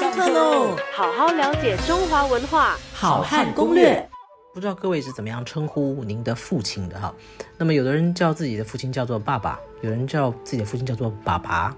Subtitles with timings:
[0.00, 0.74] 上课喽！
[0.94, 4.08] 好好了解中华文化，好汉攻略。
[4.54, 7.14] 不知道各位是怎么样称呼您的父亲的哈？
[7.58, 11.76] 那么有的人叫自己的父亲叫做爸爸，有人叫自己的父亲叫做爸爸，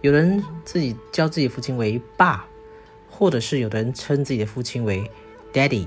[0.00, 2.46] 有人自己叫自己父亲为爸，
[3.10, 5.10] 或者是有的人称自己的父亲为
[5.52, 5.86] daddy，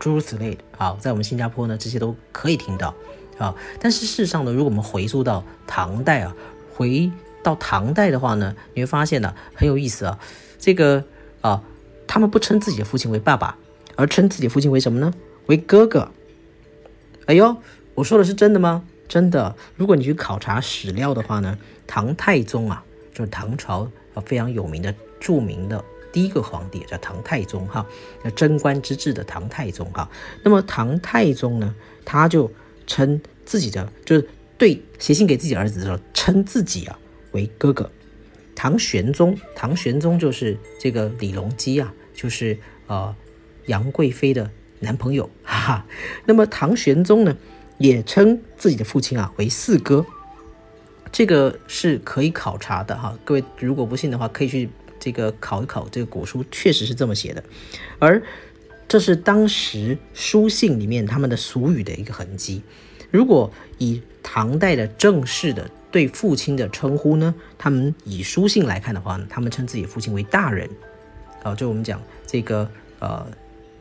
[0.00, 0.64] 诸如此类的。
[0.76, 2.92] 好，在我们新加坡呢，这些都可以听到。
[3.38, 6.34] 啊，但是事实上呢，如果我们回溯到唐代啊，
[6.74, 7.08] 回
[7.44, 10.18] 到唐代的话呢，你会发现呢很有意思啊，
[10.58, 11.02] 这个
[11.42, 11.62] 啊，
[12.06, 13.58] 他们不称自己的父亲为爸爸，
[13.96, 15.12] 而称自己父亲为什么呢？
[15.46, 16.10] 为哥哥。
[17.26, 17.56] 哎呦，
[17.94, 18.84] 我说的是真的吗？
[19.06, 19.54] 真的。
[19.76, 22.82] 如果你去考察史料的话呢，唐太宗啊，
[23.12, 27.84] 就是唐朝啊非常有名的、著名的第一个皇帝，叫唐太宗哈，
[28.34, 30.08] 贞观之治的唐太宗哈。
[30.42, 32.50] 那么唐太宗呢，他就
[32.86, 36.98] 称自己的，就是对写信给自己儿子的时候，称自己啊。
[37.32, 37.90] 为哥哥，
[38.62, 43.12] 唐玄宗，唐玄宗就是这个李隆基啊，就是呃
[43.66, 45.86] 杨贵妃的男朋友， 哈哈。
[46.26, 47.36] 那么唐玄宗呢，
[47.78, 50.06] 也称自己的父亲啊为四哥，
[51.10, 53.18] 这个是可以考察的哈。
[53.24, 57.42] 各位如果不信的话，可以去这个考一考这个古书，确实是这么写的。
[57.98, 58.22] 而
[58.86, 62.62] 这是当时书信里面他们的俗语的一个痕迹。
[63.10, 65.68] 如果以唐代的正式的。
[65.92, 67.32] 对父亲的称呼呢？
[67.58, 70.68] 他们以书信来看的话呢，他们称自己父亲为大人，
[71.42, 73.24] 啊，就我们讲这个呃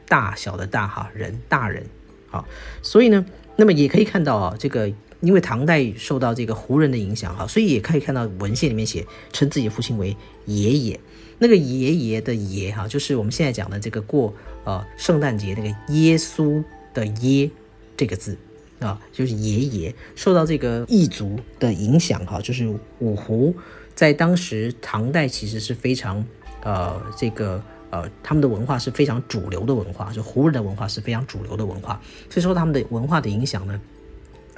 [0.07, 1.83] 大小的大哈人大人，
[2.27, 2.45] 好，
[2.81, 10.99] 所以呢，那么也可以看到啊，这个因为唐代受到这个胡人的影响哈，所以也可以看到文献里面写称自己父亲为爷爷，
[11.39, 14.33] 那个爷爷的爷哈，就是我们现在讲的这个过
[14.65, 16.61] 呃圣诞节那个耶稣
[16.93, 17.49] 的耶
[17.95, 18.37] 这个字。
[18.81, 23.55] 啊，就是爷爷受到这个异族的影响，哈，就是五胡
[23.93, 26.25] 在当时唐代其实是非常，
[26.63, 33.79] 呃，这个呃，他们的文化是非常主流的文化，就胡人的文化是非常主流的文化，所以说他们的文化的影响呢，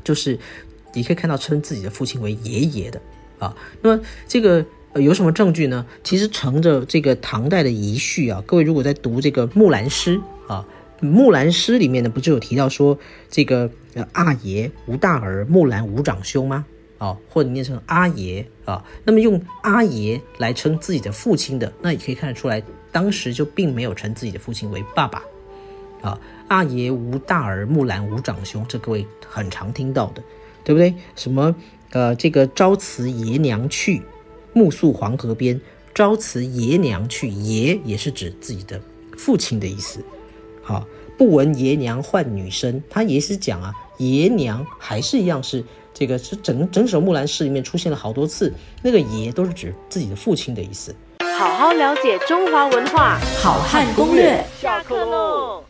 [0.06, 0.40] 就是
[0.94, 3.02] 你可以看到称自己的父亲为爷爷的
[3.40, 3.53] 啊。
[3.81, 4.66] 那么这个
[4.96, 5.86] 有什么证据呢？
[6.02, 10.18] 其实乘着这个唐代的遗绪啊，各位如果在读这个《木兰诗》
[10.53, 10.66] 啊。
[11.06, 12.97] 《木兰诗》里面呢，不就有提到说
[13.30, 13.69] 这个
[14.14, 16.66] 阿爷无大儿，木兰无长兄吗？
[16.97, 18.84] 啊，或者念成阿爷啊。
[19.03, 25.22] 那么用阿爷来称自己的父亲的，那也可以看得出来，当时就并没有称自己的父亲为爸爸。
[26.02, 30.24] 啊，阿爷无大儿，木兰无长兄，这各位很常听到的，
[30.64, 30.94] 对不对？
[31.16, 31.56] 什么
[31.91, 34.02] 呃，这个朝辞爷娘去，
[34.53, 35.59] 暮宿黄河边。
[35.94, 38.81] 朝辞爷娘去，爷也是指自己的
[39.16, 40.03] 父亲的意思。
[40.63, 40.85] 好，
[41.18, 45.63] 不闻爷娘唤女声，他也是讲啊，爷娘还是一样是
[45.94, 48.51] 这个是整整首木兰诗里面出现了好多次，
[48.81, 50.96] 那个爷都是指自己的父亲的意思。
[51.38, 55.63] 好好了解中华文化，好汉攻略，下课喽。